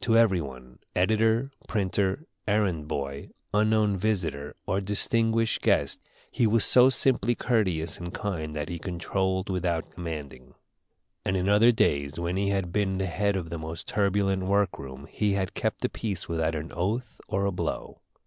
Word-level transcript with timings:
To 0.00 0.16
every 0.16 0.40
one, 0.40 0.78
editor, 0.96 1.50
printer, 1.68 2.24
errand 2.48 2.88
boy, 2.88 3.28
unknown 3.52 3.98
visitor, 3.98 4.56
or 4.64 4.80
distinguished 4.80 5.60
guest, 5.60 6.00
he 6.30 6.46
was 6.46 6.64
so 6.64 6.88
simply 6.88 7.34
courteous 7.34 7.98
and 7.98 8.10
kind 8.14 8.56
that 8.56 8.70
he 8.70 8.78
controlled 8.78 9.50
without 9.50 9.90
commanding; 9.90 10.54
and 11.22 11.36
in 11.36 11.50
other 11.50 11.70
days, 11.70 12.18
when 12.18 12.38
he 12.38 12.48
had 12.48 12.72
been 12.72 12.96
the 12.96 13.04
head 13.04 13.36
of 13.36 13.50
the 13.50 13.58
most 13.58 13.86
turbulent 13.86 14.44
work 14.44 14.78
room, 14.78 15.06
he 15.10 15.34
had 15.34 15.52
kept 15.52 15.82
the 15.82 15.90
peace 15.90 16.30
without 16.30 16.54
an 16.54 16.72
oath 16.72 17.20
or 17.28 17.44
a 17.44 17.52
blow. 17.52 18.00